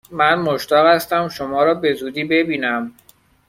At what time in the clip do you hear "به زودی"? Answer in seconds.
1.73-2.23